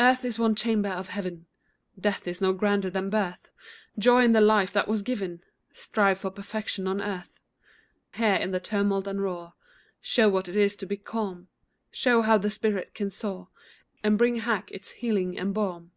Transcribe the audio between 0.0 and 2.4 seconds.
Earth is one chamber of Heaven, Death is